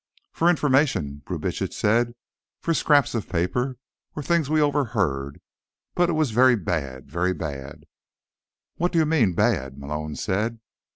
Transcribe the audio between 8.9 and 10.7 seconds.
do you mean, bad?" Malone said.